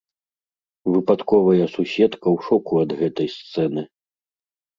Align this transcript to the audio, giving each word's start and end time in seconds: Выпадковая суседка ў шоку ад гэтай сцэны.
Выпадковая 0.93 1.67
суседка 1.75 2.27
ў 2.35 2.37
шоку 2.47 2.73
ад 2.85 2.91
гэтай 3.03 3.27
сцэны. 3.37 3.81